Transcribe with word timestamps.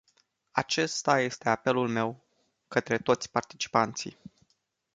Acesta 0.51 1.19
este 1.19 1.49
apelul 1.49 1.87
meu 1.87 2.23
către 2.67 2.97
toți 2.97 3.31
participanții. 3.31 4.17